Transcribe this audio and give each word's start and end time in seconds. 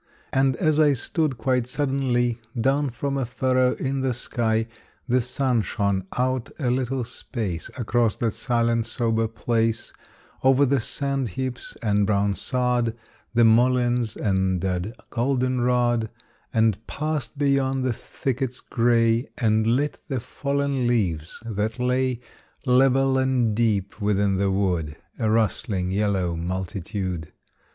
And 0.33 0.55
as 0.55 0.79
I 0.79 0.93
stood, 0.93 1.37
quite 1.37 1.67
suddenly, 1.67 2.39
Down 2.59 2.89
from 2.89 3.19
a 3.19 3.23
furrow 3.27 3.75
in 3.75 3.99
the 3.99 4.15
sky 4.15 4.65
The 5.07 5.21
sun 5.21 5.61
shone 5.61 6.07
out 6.17 6.49
a 6.57 6.71
little 6.71 7.03
space 7.03 7.69
Across 7.77 8.15
that 8.15 8.31
silent 8.33 8.87
sober 8.87 9.27
place, 9.27 9.93
Over 10.43 10.65
the 10.65 10.79
sand 10.79 11.29
heaps 11.37 11.77
and 11.83 12.07
brown 12.07 12.33
sod, 12.33 12.97
The 13.35 13.43
mulleins 13.43 14.15
and 14.17 14.59
dead 14.59 14.93
goldenrod, 15.11 16.09
And 16.51 16.83
passed 16.87 17.37
beyond 17.37 17.83
the 17.85 17.93
thickets 17.93 18.59
gray, 18.59 19.29
And 19.37 19.67
lit 19.67 20.01
the 20.07 20.19
fallen 20.19 20.87
leaves 20.87 21.39
that 21.45 21.77
lay, 21.77 22.21
Level 22.65 23.19
and 23.19 23.53
deep 23.53 24.01
within 24.01 24.37
the 24.37 24.49
wood, 24.49 24.95
A 25.19 25.29
rustling 25.29 25.91
yellow 25.91 26.35
multitude. 26.35 27.31